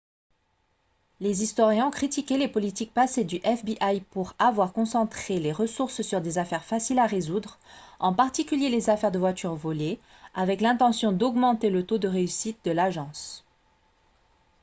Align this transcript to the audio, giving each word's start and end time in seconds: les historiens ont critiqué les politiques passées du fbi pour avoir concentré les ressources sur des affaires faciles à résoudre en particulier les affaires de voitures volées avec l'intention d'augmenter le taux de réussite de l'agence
les 1.19 1.43
historiens 1.43 1.85
ont 1.85 1.91
critiqué 1.91 2.35
les 2.35 2.47
politiques 2.47 2.91
passées 2.91 3.23
du 3.23 3.35
fbi 3.41 4.01
pour 4.09 4.33
avoir 4.39 4.73
concentré 4.73 5.39
les 5.39 5.51
ressources 5.51 6.01
sur 6.01 6.21
des 6.21 6.39
affaires 6.39 6.65
faciles 6.65 6.97
à 6.97 7.05
résoudre 7.05 7.59
en 7.99 8.11
particulier 8.11 8.69
les 8.69 8.89
affaires 8.89 9.11
de 9.11 9.19
voitures 9.19 9.53
volées 9.53 9.99
avec 10.33 10.59
l'intention 10.59 11.11
d'augmenter 11.11 11.69
le 11.69 11.85
taux 11.85 11.99
de 11.99 12.07
réussite 12.07 12.57
de 12.65 12.71
l'agence 12.71 13.45